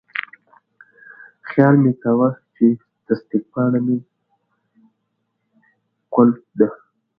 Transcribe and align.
خیال 1.49 1.75
مې 1.83 1.91
کاوه 2.01 2.29
چې 2.55 2.65
تصدیق 3.05 3.43
پاڼه 3.53 3.79
مې 3.85 3.97
کلپه 6.13 6.45
ده. 6.59 6.67